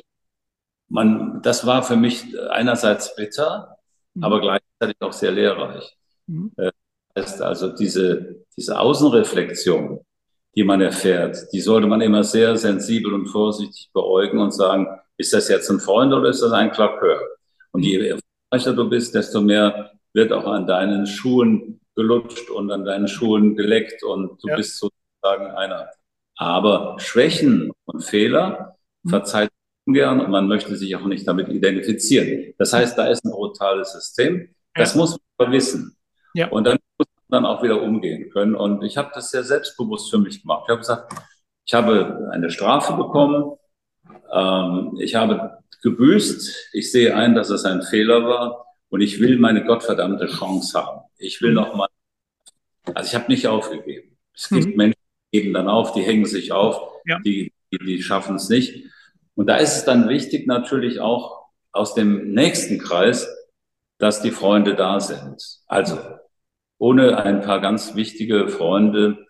[0.87, 3.77] man, das war für mich einerseits bitter,
[4.13, 4.23] mhm.
[4.23, 5.97] aber gleichzeitig auch sehr lehrreich.
[6.27, 6.51] Mhm.
[6.57, 6.71] Äh,
[7.17, 9.99] heißt also diese, diese Außenreflexion,
[10.55, 14.87] die man erfährt, die sollte man immer sehr sensibel und vorsichtig beäugen und sagen,
[15.17, 17.19] ist das jetzt ein Freund oder ist das ein Klapphör?
[17.71, 22.85] Und je erfolgreicher du bist, desto mehr wird auch an deinen Schuhen gelutscht und an
[22.85, 24.55] deinen Schuhen geleckt und du ja.
[24.55, 25.89] bist sozusagen einer.
[26.37, 28.74] Aber Schwächen und Fehler mhm.
[29.07, 29.49] Verzeiht
[29.85, 32.53] ungern und man möchte sich auch nicht damit identifizieren.
[32.57, 34.49] Das heißt, da ist ein brutales System.
[34.73, 35.01] Das ja.
[35.01, 35.95] muss man wissen.
[36.33, 36.49] Ja.
[36.49, 38.55] Und dann muss dann auch wieder umgehen können.
[38.55, 40.63] Und ich habe das sehr selbstbewusst für mich gemacht.
[40.65, 41.13] Ich habe gesagt,
[41.65, 43.57] ich habe eine Strafe bekommen,
[44.31, 49.37] ähm, ich habe gebüßt, ich sehe ein, dass es ein Fehler war und ich will
[49.37, 51.01] meine gottverdammte Chance haben.
[51.17, 51.87] Ich will noch mal,
[52.93, 54.17] also ich habe nicht aufgegeben.
[54.33, 54.75] Es gibt mhm.
[54.75, 54.99] Menschen,
[55.33, 57.19] die geben dann auf, die hängen sich auf, ja.
[57.19, 58.85] die, die, die schaffen es nicht.
[59.35, 63.27] Und da ist es dann wichtig natürlich auch aus dem nächsten Kreis,
[63.97, 65.41] dass die Freunde da sind.
[65.67, 65.97] Also
[66.77, 69.25] ohne ein paar ganz wichtige Freunde,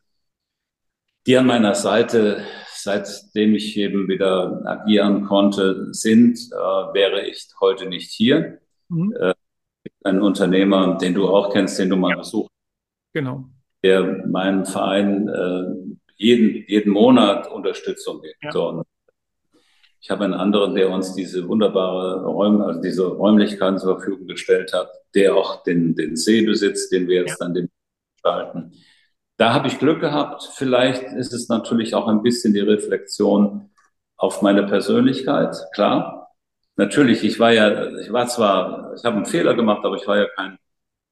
[1.28, 7.88] die an meiner Seite, seitdem ich eben wieder agieren konnte, sind, äh, wäre ich heute
[7.88, 8.60] nicht hier.
[8.90, 9.14] Mhm.
[9.20, 9.34] Äh,
[10.04, 12.18] ein Unternehmer, den du auch kennst, den du mal ja.
[12.18, 12.52] besucht.
[13.14, 13.46] Genau.
[13.84, 15.85] Der meinen Verein äh,
[16.16, 18.38] jeden, jeden Monat Unterstützung gibt.
[18.42, 18.52] Ja.
[18.52, 18.84] So,
[20.06, 24.72] ich habe einen anderen, der uns diese wunderbare Räume, also diese Räumlichkeiten zur Verfügung gestellt
[24.72, 27.48] hat, der auch den, den See besitzt, den wir jetzt ja.
[27.48, 27.70] dann
[28.14, 28.74] gestalten.
[29.38, 30.44] Da habe ich Glück gehabt.
[30.54, 33.72] Vielleicht ist es natürlich auch ein bisschen die Reflexion
[34.16, 35.56] auf meine Persönlichkeit.
[35.74, 36.30] Klar.
[36.76, 40.18] Natürlich, ich war ja, ich war zwar, ich habe einen Fehler gemacht, aber ich war
[40.18, 40.60] ja kein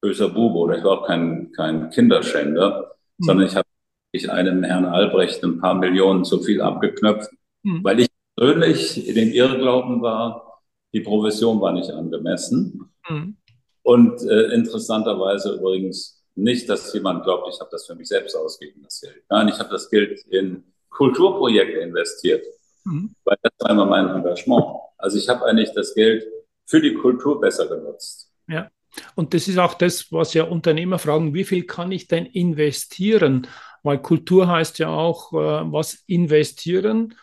[0.02, 3.24] böser Bube oder ich war auch kein, kein Kinderschänder, mhm.
[3.26, 3.68] sondern ich habe
[4.14, 7.32] ich einem Herrn Albrecht ein paar Millionen zu viel abgeknöpft,
[7.64, 7.84] mhm.
[7.84, 10.62] weil ich persönlich in dem Irrglauben war,
[10.94, 12.92] die Provision war nicht angemessen.
[13.10, 13.38] Mhm.
[13.82, 18.82] Und äh, interessanterweise übrigens nicht, dass jemand glaubt, ich habe das für mich selbst ausgegeben,
[18.84, 19.24] das Geld.
[19.30, 22.46] Nein, ich habe das Geld in Kulturprojekte investiert,
[22.86, 23.16] mhm.
[23.26, 24.64] weil das war immer mein Engagement.
[24.98, 26.24] Also ich habe eigentlich das Geld
[26.66, 28.32] für die Kultur besser genutzt.
[28.48, 28.70] Ja.
[29.16, 33.48] Und das ist auch das, was ja Unternehmer fragen, wie viel kann ich denn investieren?
[33.84, 37.14] Weil Kultur heißt ja auch, äh, was investieren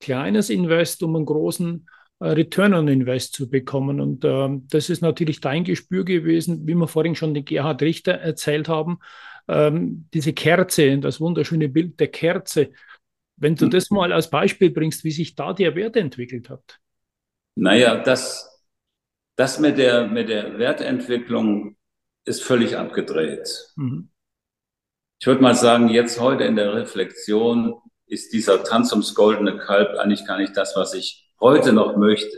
[0.00, 1.88] kleines Invest, um einen großen
[2.20, 4.00] äh, Return on Invest zu bekommen.
[4.00, 8.12] Und ähm, das ist natürlich dein Gespür gewesen, wie wir vorhin schon den Gerhard Richter
[8.12, 8.98] erzählt haben.
[9.48, 12.70] Ähm, diese Kerze, das wunderschöne Bild der Kerze.
[13.36, 16.80] Wenn du das mal als Beispiel bringst, wie sich da der Wert entwickelt hat.
[17.54, 18.64] Naja, das,
[19.36, 21.76] das mit, der, mit der Wertentwicklung
[22.24, 23.72] ist völlig abgedreht.
[23.76, 24.10] Mhm.
[25.20, 27.74] Ich würde mal sagen, jetzt heute in der Reflexion
[28.06, 32.36] ist dieser Tanz ums goldene Kalb eigentlich gar nicht das, was ich heute noch möchte.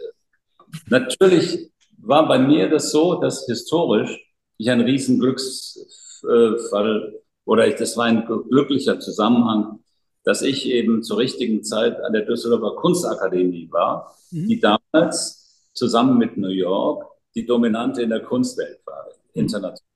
[0.89, 4.19] Natürlich war bei mir das so, dass historisch
[4.57, 9.81] ich einen riesen Glücksfall oder ich, das war ein glücklicher Zusammenhang,
[10.25, 14.49] dass ich eben zur richtigen Zeit an der Düsseldorfer Kunstakademie war, mhm.
[14.49, 19.43] die damals zusammen mit New York die dominante in der Kunstwelt war, mhm.
[19.43, 19.90] international.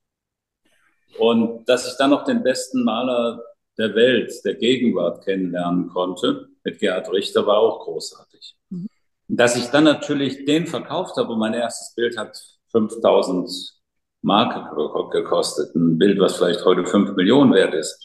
[1.18, 3.42] Und dass ich dann noch den besten Maler
[3.78, 8.56] der Welt, der Gegenwart kennenlernen konnte, mit Gerhard Richter, war auch großartig.
[8.70, 8.88] Mhm.
[9.28, 13.74] Dass ich dann natürlich den verkauft habe und mein erstes Bild hat 5000
[14.22, 14.74] Mark
[15.12, 18.00] gekostet, ein Bild, was vielleicht heute 5 Millionen wert ist.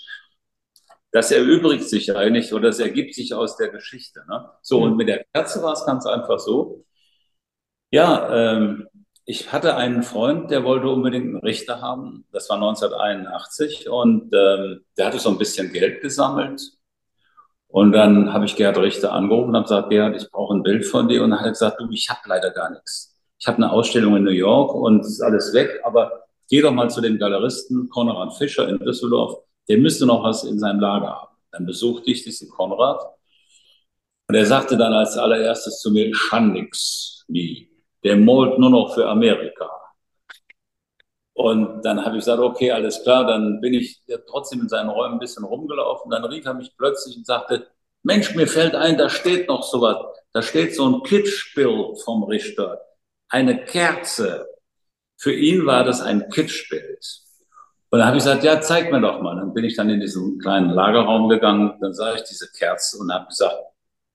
[1.11, 4.23] Das erübrigt sich eigentlich oder das ergibt sich aus der Geschichte.
[4.27, 4.49] Ne?
[4.61, 6.85] So, und mit der Kerze war es ganz einfach so.
[7.91, 8.87] Ja, ähm,
[9.29, 12.25] ich hatte einen Freund, der wollte unbedingt einen Richter haben.
[12.31, 16.59] Das war 1981 und ähm, der hatte so ein bisschen Geld gesammelt.
[17.67, 20.83] Und dann habe ich Gerhard Richter angerufen und habe gesagt, Gerhard, ich brauche ein Bild
[20.83, 21.23] von dir.
[21.23, 23.19] Und dann hat er gesagt, du, ich habe leider gar nichts.
[23.37, 26.73] Ich habe eine Ausstellung in New York und es ist alles weg, aber geh doch
[26.73, 29.43] mal zu dem Galeristen Konrad Fischer in Düsseldorf.
[29.67, 31.35] Der müsste noch was in seinem Lager haben.
[31.51, 32.99] Dann besuchte ich diesen Konrad
[34.27, 37.69] und er sagte dann als allererstes zu mir, Schandix, wie,
[38.03, 39.69] der malt nur noch für Amerika.
[41.33, 45.15] Und dann habe ich gesagt, okay, alles klar, dann bin ich trotzdem in seinen Räumen
[45.15, 46.11] ein bisschen rumgelaufen.
[46.11, 47.67] Dann rief er mich plötzlich und sagte,
[48.03, 49.97] Mensch, mir fällt ein, da steht noch sowas.
[50.33, 52.81] Da steht so ein Kitschbild vom Richter
[53.29, 54.47] eine Kerze.
[55.17, 57.05] Für ihn war das ein Kitschbild.
[57.91, 59.35] Und dann habe ich gesagt, ja, zeig mir doch mal.
[59.35, 63.11] Dann bin ich dann in diesen kleinen Lagerraum gegangen, dann sah ich diese Kerze und
[63.13, 63.57] habe gesagt,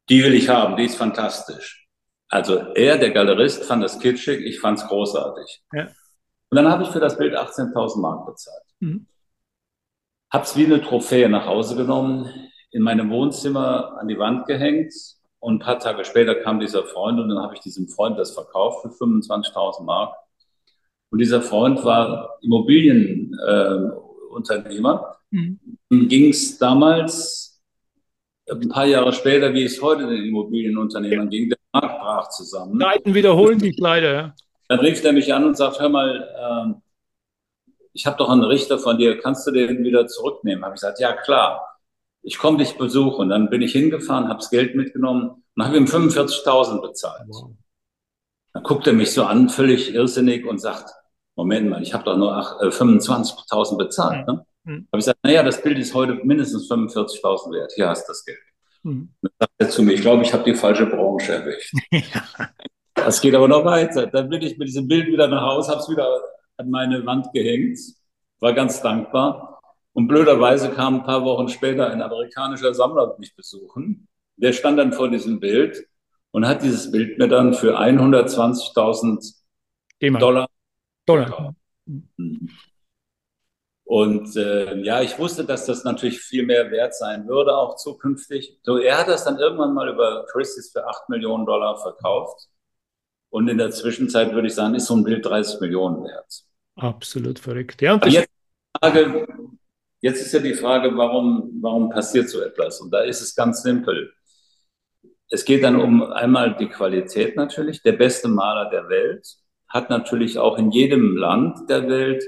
[0.09, 1.84] die will ich haben, die ist fantastisch.
[2.35, 5.63] Also er, der Galerist, fand das kitschig, ich fand es großartig.
[5.73, 5.87] Ja.
[6.51, 8.65] Und dann habe ich für das Bild 18.000 Mark bezahlt.
[8.81, 9.07] Mhm.
[10.33, 12.29] Hab's wie eine Trophäe nach Hause genommen,
[12.73, 14.93] in meinem Wohnzimmer an die Wand gehängt
[15.39, 18.33] und ein paar Tage später kam dieser Freund und dann habe ich diesem Freund das
[18.33, 20.17] verkauft für 25.000 Mark.
[21.11, 25.19] Und dieser Freund war Immobilienunternehmer.
[25.31, 25.61] Äh, mhm.
[26.09, 27.63] Ging es damals,
[28.51, 31.54] ein paar Jahre später, wie es heute den Immobilienunternehmern ging,
[32.05, 32.79] brach zusammen.
[32.81, 34.35] Zeiten wiederholen sich leider.
[34.69, 36.77] Dann rief er mich an und sagt, hör mal,
[37.67, 40.65] äh, ich habe doch einen Richter von dir, kannst du den wieder zurücknehmen?
[40.65, 41.75] Habe ich gesagt, ja klar
[42.25, 43.29] ich komme dich besuchen.
[43.29, 47.25] Dann bin ich hingefahren, habe das Geld mitgenommen und habe ihm 45.000 bezahlt.
[47.29, 47.51] Wow.
[48.53, 50.91] Dann guckt er mich so an, völlig irrsinnig und sagt,
[51.37, 54.27] Moment mal, ich habe doch nur äh, 25.000 bezahlt.
[54.27, 54.47] Ne?
[54.65, 54.73] Mhm.
[54.73, 57.73] Habe ich gesagt, naja, das Bild ist heute mindestens 45.000 wert.
[57.75, 58.39] Hier hast du das Geld.
[58.85, 59.09] Mhm.
[59.21, 61.75] Dann sagt er zu mir, ich glaube, ich habe die falsche Branche erwischt.
[62.97, 64.07] Das geht aber noch weiter.
[64.07, 66.09] Dann bin ich mit diesem Bild wieder nach Hause, habe es wieder
[66.57, 67.79] an meine Wand gehängt,
[68.39, 69.61] war ganz dankbar
[69.93, 74.09] und blöderweise kam ein paar Wochen später ein amerikanischer Sammler mich besuchen.
[74.37, 75.87] Der stand dann vor diesem Bild
[76.31, 79.35] und hat dieses Bild mir dann für 120.000
[80.19, 80.49] Dollar.
[81.05, 81.55] Dollar.
[81.87, 82.49] Mhm.
[83.95, 88.59] Und äh, ja, ich wusste, dass das natürlich viel mehr wert sein würde, auch zukünftig.
[88.65, 92.49] So, er hat das dann irgendwann mal über Christie's für 8 Millionen Dollar verkauft.
[93.31, 96.43] Und in der Zwischenzeit würde ich sagen, ist so ein Bild 30 Millionen wert.
[96.75, 97.83] Absolut verrückt.
[97.83, 98.29] Ja, und jetzt
[98.81, 99.29] Frage,
[100.01, 102.81] Jetzt ist ja die Frage, warum, warum passiert so etwas?
[102.81, 104.13] Und da ist es ganz simpel.
[105.31, 107.81] Es geht dann um einmal die Qualität natürlich.
[107.85, 109.37] Der beste Maler der Welt
[109.69, 112.25] hat natürlich auch in jedem Land der Welt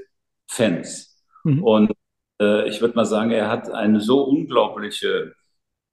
[0.49, 1.16] Fans.
[1.47, 1.63] Mhm.
[1.63, 1.93] Und
[2.41, 5.35] äh, ich würde mal sagen, er hat eine so unglaubliche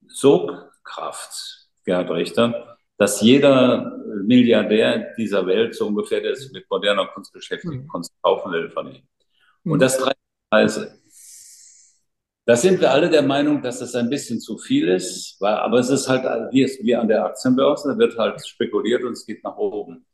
[0.07, 7.33] Sogkraft, Gerhard Richter, dass jeder Milliardär dieser Welt so ungefähr, der sich mit moderner Kunst
[7.33, 7.87] beschäftigt, mhm.
[7.87, 9.03] Kunst kaufen will von ihm.
[9.63, 10.11] Und das drei
[10.49, 10.99] Preise.
[12.45, 15.79] Da sind wir alle der Meinung, dass das ein bisschen zu viel ist, weil, aber
[15.79, 19.25] es ist halt wie, es, wie an der Aktienbörse, da wird halt spekuliert und es
[19.25, 20.05] geht nach oben.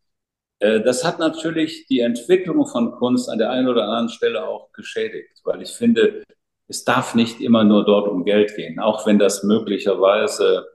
[0.59, 4.71] Äh, das hat natürlich die Entwicklung von Kunst an der einen oder anderen Stelle auch
[4.73, 6.23] geschädigt, weil ich finde,
[6.67, 10.67] es darf nicht immer nur dort um Geld gehen, auch wenn das möglicherweise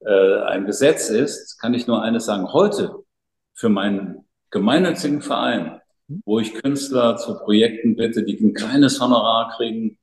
[0.00, 2.52] äh, ein Gesetz ist, kann ich nur eines sagen.
[2.52, 2.94] Heute
[3.54, 5.80] für meinen gemeinnützigen Verein,
[6.24, 9.98] wo ich Künstler zu Projekten bitte, die ein kleines Honorar kriegen,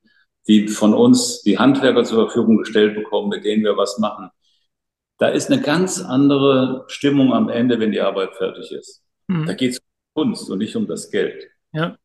[0.47, 4.29] die von uns die Handwerker zur Verfügung gestellt bekommen, mit denen wir was machen.
[5.17, 9.03] Da ist eine ganz andere Stimmung am Ende, wenn die Arbeit fertig ist.
[9.31, 9.45] Mhm.
[9.45, 11.49] Da geht es um Kunst und nicht um das Geld.
[11.71, 11.97] Ja.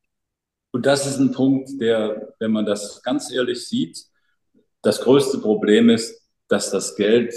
[0.71, 3.99] Und das ist ein Punkt, der, wenn man das ganz ehrlich sieht,
[4.83, 7.35] das größte Problem ist, dass das Geld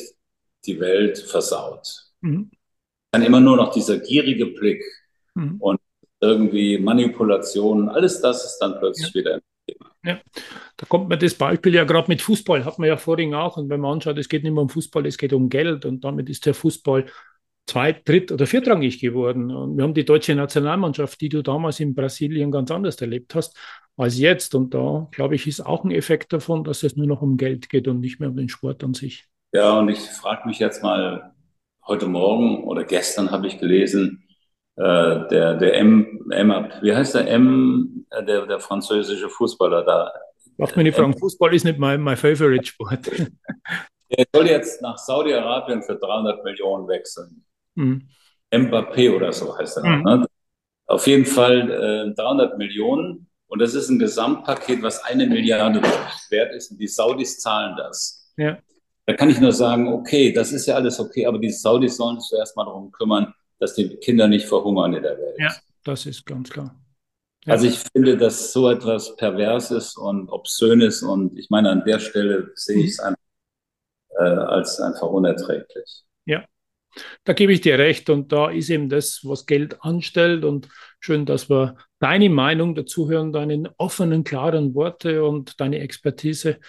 [0.65, 1.88] die Welt versaut.
[2.21, 2.52] Mhm.
[3.12, 4.84] Dann immer nur noch dieser gierige Blick
[5.34, 5.56] mhm.
[5.60, 5.80] und
[6.19, 9.19] irgendwie Manipulationen, alles das ist dann plötzlich ja.
[9.19, 9.91] wieder ein Thema.
[10.04, 10.19] Ja,
[10.78, 13.58] da kommt mir das Beispiel ja gerade mit Fußball, hat man ja vorhin auch.
[13.58, 16.04] Und wenn man anschaut, es geht nicht mehr um Fußball, es geht um Geld und
[16.04, 17.06] damit ist der Fußball
[17.69, 19.51] zweit-, dritt- oder viertrangig geworden.
[19.51, 23.58] Und wir haben die deutsche Nationalmannschaft, die du damals in Brasilien ganz anders erlebt hast
[23.95, 24.55] als jetzt.
[24.55, 27.69] Und da, glaube ich, ist auch ein Effekt davon, dass es nur noch um Geld
[27.69, 29.25] geht und nicht mehr um den Sport an sich.
[29.53, 31.34] Ja, und ich frage mich jetzt mal,
[31.88, 34.23] heute Morgen oder gestern habe ich gelesen,
[34.75, 40.12] äh, der, der M, M, wie heißt der M, äh, der, der französische Fußballer da?
[40.58, 43.10] Macht mir nicht fragen, Fußball ist nicht mein, mein Favorite Sport.
[44.12, 47.45] Der soll jetzt nach Saudi-Arabien für 300 Millionen wechseln.
[47.75, 48.10] Mhm.
[48.51, 49.84] Mbappé oder so heißt er.
[49.84, 50.03] Mhm.
[50.03, 50.27] Ne?
[50.88, 51.69] Auf jeden Fall
[52.12, 53.27] äh, 300 Millionen.
[53.47, 56.71] Und das ist ein Gesamtpaket, was eine Milliarde wert ist.
[56.71, 58.32] Und die Saudis zahlen das.
[58.38, 58.58] Ja.
[59.05, 62.19] Da kann ich nur sagen, okay, das ist ja alles okay, aber die Saudis sollen
[62.19, 65.36] sich zuerst mal darum kümmern, dass die Kinder nicht verhungern in der Welt.
[65.39, 65.51] Ja,
[65.84, 66.75] das ist ganz klar.
[67.45, 67.53] Ja.
[67.53, 72.51] Also ich finde, dass so etwas Perverses und Obszönes und ich meine, an der Stelle
[72.53, 73.08] sehe ich es mhm.
[73.08, 73.19] einfach,
[74.19, 76.03] äh, als einfach unerträglich.
[76.25, 76.45] Ja,
[77.23, 80.67] da gebe ich dir recht und da ist eben das, was Geld anstellt und
[80.99, 86.60] schön, dass wir deine Meinung dazu hören, deine offenen, klaren Worte und deine Expertise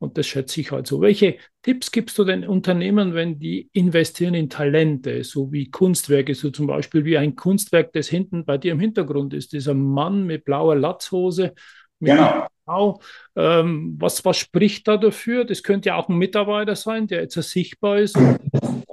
[0.00, 1.00] und das schätze ich halt so.
[1.00, 6.50] Welche Tipps gibst du den Unternehmen, wenn die investieren in Talente, so wie Kunstwerke, so
[6.50, 10.44] zum Beispiel wie ein Kunstwerk, das hinten bei dir im Hintergrund ist, dieser Mann mit
[10.44, 11.54] blauer Latzhose,
[11.98, 12.46] mit genau.
[12.64, 13.00] Blau.
[13.34, 15.44] Ähm, was, was spricht da dafür?
[15.44, 18.16] Das könnte ja auch ein Mitarbeiter sein, der jetzt sichtbar ist.
[18.16, 18.36] Ähm,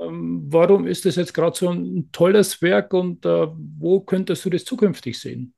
[0.10, 4.66] warum ist das jetzt gerade so ein tolles Werk und äh, wo könntest du das
[4.66, 5.54] zukünftig sehen?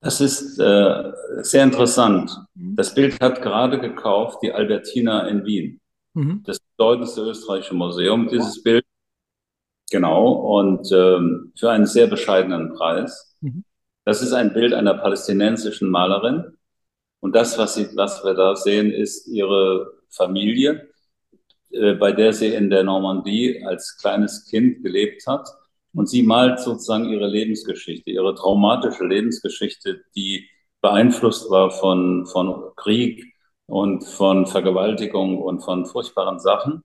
[0.00, 2.30] Das ist äh, sehr interessant.
[2.54, 2.76] Mhm.
[2.76, 5.80] Das Bild hat gerade gekauft die Albertina in Wien.
[6.14, 6.42] Mhm.
[6.44, 8.84] Das bedeutendste österreichische Museum, dieses Bild.
[9.90, 13.36] Genau, und ähm, für einen sehr bescheidenen Preis.
[13.40, 13.64] Mhm.
[14.04, 16.56] Das ist ein Bild einer palästinensischen Malerin.
[17.20, 20.88] Und das, was, sie, was wir da sehen, ist ihre Familie,
[21.70, 25.48] äh, bei der sie in der Normandie als kleines Kind gelebt hat.
[25.94, 30.48] Und sie malt sozusagen ihre Lebensgeschichte, ihre traumatische Lebensgeschichte, die
[30.82, 33.34] beeinflusst war von, von Krieg
[33.66, 36.82] und von Vergewaltigung und von furchtbaren Sachen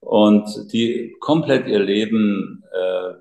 [0.00, 3.14] und die komplett ihr Leben äh,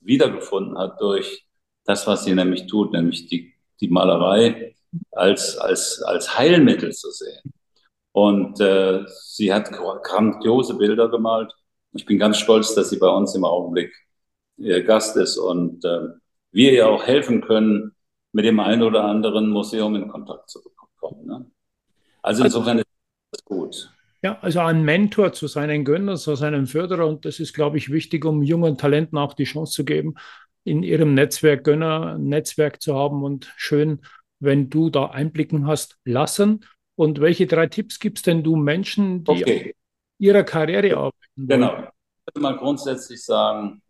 [0.00, 1.46] wiedergefunden hat durch
[1.84, 4.74] das, was sie nämlich tut, nämlich die, die Malerei
[5.12, 7.52] als, als, als Heilmittel zu sehen.
[8.14, 11.52] Und äh, sie hat grandiose Bilder gemalt.
[11.94, 13.92] Ich bin ganz stolz, dass sie bei uns im Augenblick
[14.86, 16.10] Gast ist und äh,
[16.52, 17.90] wir ihr auch helfen können,
[18.32, 21.26] mit dem einen oder anderen Museum in Kontakt zu bekommen.
[21.26, 21.46] Ne?
[22.22, 22.86] Also, also insofern ist
[23.32, 23.90] das gut.
[24.22, 27.90] Ja, also ein Mentor zu seinen Gönnern, zu seinem Förderer und das ist, glaube ich,
[27.90, 30.14] wichtig, um jungen Talenten auch die Chance zu geben,
[30.62, 34.02] in ihrem Netzwerk Gönner, Netzwerk zu haben und schön,
[34.38, 36.64] wenn du da Einblicken hast, lassen.
[36.96, 39.74] Und welche drei Tipps gibst denn du Menschen, die okay.
[40.18, 41.48] ihrer Karriere arbeiten wollen?
[41.48, 41.72] Genau.
[41.78, 43.82] Ich würde mal grundsätzlich sagen,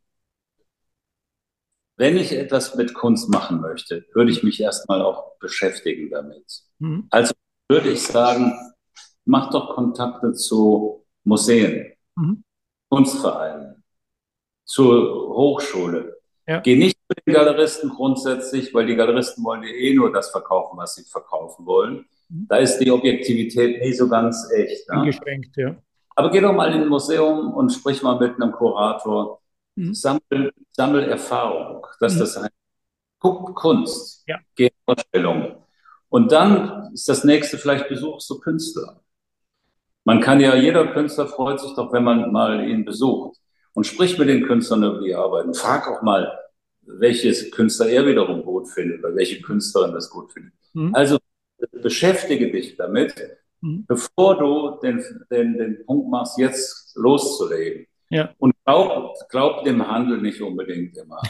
[1.96, 6.62] wenn ich etwas mit Kunst machen möchte, würde ich mich erstmal auch beschäftigen damit.
[6.78, 7.06] Mhm.
[7.10, 7.34] Also
[7.68, 8.52] würde ich sagen,
[9.24, 12.42] mach doch Kontakte zu Museen, mhm.
[12.90, 13.84] Kunstvereinen,
[14.64, 16.16] zur Hochschule.
[16.46, 16.60] Ja.
[16.60, 20.76] Geh nicht zu den Galeristen grundsätzlich, weil die Galeristen wollen dir eh nur das verkaufen,
[20.76, 22.06] was sie verkaufen wollen.
[22.28, 24.88] Da ist die Objektivität nie so ganz echt.
[24.88, 25.00] Ne?
[25.00, 25.76] Eingeschränkt, ja.
[26.16, 29.40] Aber geh doch mal in ein Museum und sprich mal mit einem Kurator
[29.76, 29.94] Mhm.
[29.94, 32.18] Sammel, sammel Erfahrung, dass mhm.
[32.20, 32.50] das ein
[33.18, 34.38] Guck Kunst, ja.
[34.54, 35.56] geh Ausstellungen.
[36.10, 39.00] Und dann ist das nächste, vielleicht besuchst du Künstler.
[40.04, 43.38] Man kann ja, jeder Künstler freut sich doch, wenn man mal ihn besucht
[43.72, 46.38] und spricht mit den Künstlern über die Arbeit und frag auch mal,
[46.82, 50.52] welches Künstler er wiederum gut findet oder welche Künstlerin das gut findet.
[50.74, 50.94] Mhm.
[50.94, 51.18] Also
[51.72, 53.14] beschäftige dich damit,
[53.60, 53.84] mhm.
[53.86, 57.86] bevor du den, den, den Punkt machst, jetzt loszulegen.
[58.10, 58.34] Ja.
[58.38, 61.20] Und glaub, glaub dem Handel nicht unbedingt immer.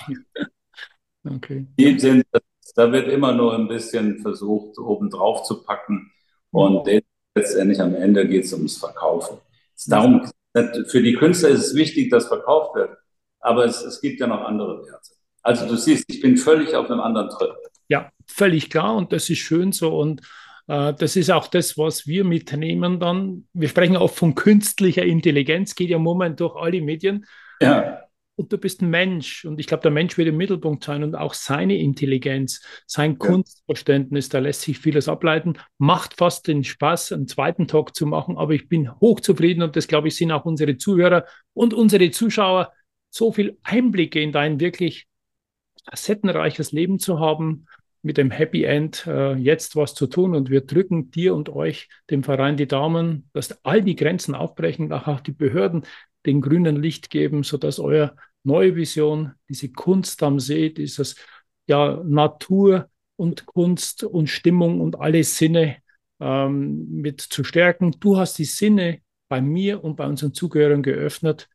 [1.28, 1.66] okay.
[1.78, 2.24] Die sind,
[2.74, 6.12] da wird immer nur ein bisschen versucht, oben drauf zu packen.
[6.50, 7.00] Und mhm.
[7.34, 9.38] letztendlich am Ende geht es ums Verkaufen.
[9.86, 10.30] Darum,
[10.86, 12.96] für die Künstler ist es wichtig, dass verkauft wird.
[13.40, 15.10] Aber es, es gibt ja noch andere Werte.
[15.42, 17.54] Also du siehst, ich bin völlig auf einem anderen Trip.
[17.88, 19.98] Ja, völlig klar und das ist schön so.
[19.98, 20.22] Und
[20.68, 23.46] äh, das ist auch das, was wir mitnehmen dann.
[23.52, 27.26] Wir sprechen auch von künstlicher Intelligenz, geht ja im Moment durch alle Medien.
[27.60, 28.00] Ja.
[28.36, 29.44] und du bist ein Mensch.
[29.44, 33.18] Und ich glaube, der Mensch wird im Mittelpunkt sein und auch seine Intelligenz, sein ja.
[33.18, 35.54] Kunstverständnis, da lässt sich vieles ableiten.
[35.78, 39.86] Macht fast den Spaß, einen zweiten Talk zu machen, aber ich bin hochzufrieden und das,
[39.86, 42.72] glaube ich, sind auch unsere Zuhörer und unsere Zuschauer,
[43.08, 45.06] so viel Einblicke in dein wirklich
[45.84, 47.66] facettenreiches Leben zu haben,
[48.02, 50.34] mit dem Happy End äh, jetzt was zu tun.
[50.34, 54.92] Und wir drücken dir und euch, dem Verein, die Daumen, dass all die Grenzen aufbrechen,
[54.92, 55.84] auch die Behörden
[56.26, 61.16] den grünen Licht geben, sodass eure neue Vision, diese Kunst am See, dieses
[61.66, 65.78] ja, Natur und Kunst und Stimmung und alle Sinne
[66.20, 67.92] ähm, mit zu stärken.
[68.00, 71.48] Du hast die Sinne bei mir und bei unseren Zugehörigen geöffnet.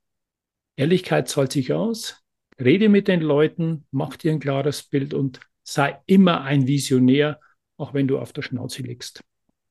[0.77, 2.23] Ehrlichkeit zahlt sich aus.
[2.59, 7.39] Rede mit den Leuten, mach dir ein klares Bild und sei immer ein Visionär,
[7.77, 9.21] auch wenn du auf der Schnauze liegst.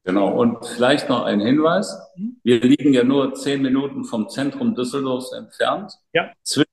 [0.04, 1.94] Genau, und vielleicht noch ein Hinweis.
[2.16, 2.36] Mhm.
[2.42, 5.92] Wir liegen ja nur zehn Minuten vom Zentrum Düsseldorfs entfernt.
[6.14, 6.32] Ja.
[6.42, 6.70] Zwischen,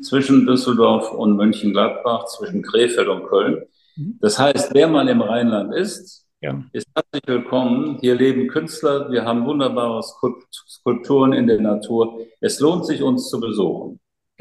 [0.00, 3.66] zwischen Düsseldorf und Mönchengladbach, zwischen Krefeld und Köln.
[3.96, 4.18] Mhm.
[4.22, 6.64] Das heißt, wer mal im Rheinland ist, ja.
[6.72, 7.98] ist herzlich willkommen.
[8.00, 12.20] Hier leben Künstler, wir haben wunderbare Skulpturen in der Natur.
[12.40, 13.91] Es lohnt sich, uns zu besuchen.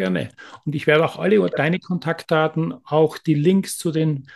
[0.01, 0.29] Gerne.
[0.65, 4.27] Und ich werde auch alle deine Kontaktdaten, auch die Links zu den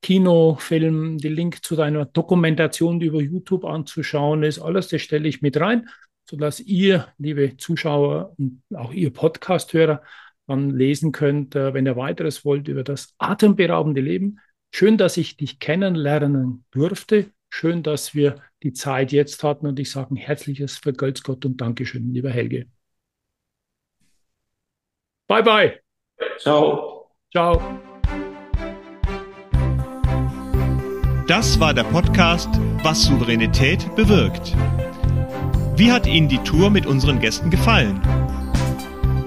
[0.00, 5.42] Kinofilm, die Link zu deiner Dokumentation, die über YouTube anzuschauen ist, alles das stelle ich
[5.42, 5.90] mit rein,
[6.24, 10.00] sodass ihr, liebe Zuschauer und auch ihr Podcast-Hörer,
[10.46, 14.38] dann lesen könnt, äh, wenn ihr weiteres wollt, über das atemberaubende Leben.
[14.72, 17.26] Schön, dass ich dich kennenlernen durfte.
[17.50, 21.60] Schön, dass wir die Zeit jetzt hatten und ich sage ein herzliches Vergelt's Gott und
[21.60, 22.68] Dankeschön, lieber Helge.
[25.30, 25.80] Bye, bye.
[26.40, 27.06] Ciao.
[27.30, 27.62] Ciao.
[31.28, 32.48] Das war der Podcast
[32.82, 34.56] Was Souveränität bewirkt.
[35.76, 38.02] Wie hat Ihnen die Tour mit unseren Gästen gefallen?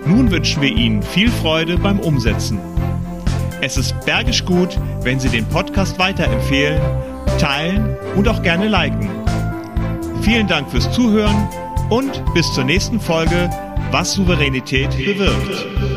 [0.05, 2.59] Nun wünschen wir Ihnen viel Freude beim Umsetzen.
[3.61, 6.81] Es ist bergisch gut, wenn Sie den Podcast weiterempfehlen,
[7.39, 9.09] teilen und auch gerne liken.
[10.21, 11.47] Vielen Dank fürs Zuhören
[11.89, 13.49] und bis zur nächsten Folge
[13.91, 15.92] Was Souveränität bewirkt.